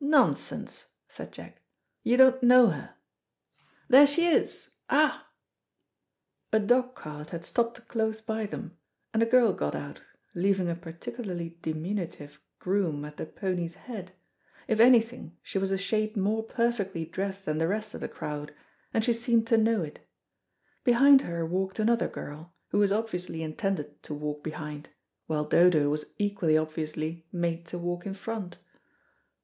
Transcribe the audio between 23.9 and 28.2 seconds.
to walk behind, while Dodo was equally obviously made to walk in